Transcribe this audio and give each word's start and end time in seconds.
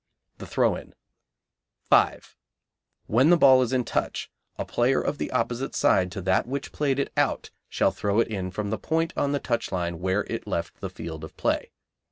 The 0.39 0.47
Throw 0.47 0.73
in. 0.75 0.95
5. 1.91 2.35
When 3.05 3.29
the 3.29 3.37
ball 3.37 3.61
is 3.61 3.71
in 3.71 3.83
touch, 3.83 4.31
a 4.57 4.65
player 4.65 4.99
of 4.99 5.19
the 5.19 5.29
opposite 5.29 5.75
side 5.75 6.11
to 6.13 6.21
that 6.23 6.47
which 6.47 6.71
played 6.71 6.97
it 6.97 7.13
out 7.15 7.51
shall 7.69 7.91
throw 7.91 8.19
it 8.19 8.27
in 8.27 8.49
from 8.49 8.71
the 8.71 8.79
point 8.79 9.13
on 9.15 9.31
the 9.31 9.39
touch 9.39 9.71
line 9.71 9.99
where 9.99 10.23
it 10.27 10.47
left 10.47 10.79
the 10.81 10.89
field 10.89 11.23
of 11.23 11.37
play. 11.37 11.69